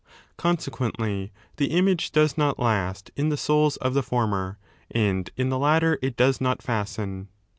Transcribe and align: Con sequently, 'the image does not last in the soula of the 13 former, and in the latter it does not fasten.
Con 0.35 0.57
sequently, 0.57 1.29
'the 1.57 1.67
image 1.69 2.11
does 2.11 2.35
not 2.35 2.57
last 2.57 3.11
in 3.15 3.29
the 3.29 3.35
soula 3.37 3.77
of 3.81 3.93
the 3.93 4.01
13 4.01 4.09
former, 4.09 4.57
and 4.89 5.29
in 5.37 5.49
the 5.49 5.59
latter 5.59 5.99
it 6.01 6.17
does 6.17 6.41
not 6.41 6.63
fasten. 6.63 7.27